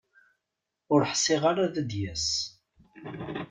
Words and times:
Ur 0.93 1.01
ḥṣiɣ 1.11 1.41
ara 1.51 1.61
ad 1.65 1.75
d-yas. 1.89 2.27